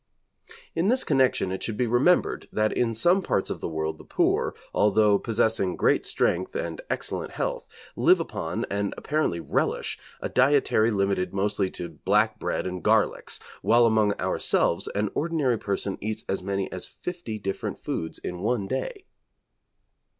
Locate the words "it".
1.51-1.61